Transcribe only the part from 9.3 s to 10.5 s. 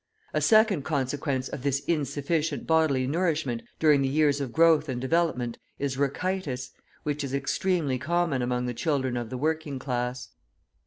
working class.